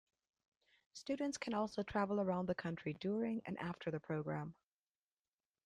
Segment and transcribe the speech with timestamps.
[0.93, 4.55] Students can also travel around the country during and after the program.